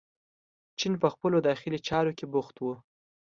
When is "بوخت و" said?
2.33-2.65